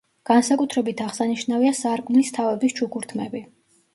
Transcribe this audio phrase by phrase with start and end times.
[0.27, 3.45] განსაკუთრებით აღსანიშნავია სარკმლის თავების ჩუქურთმები.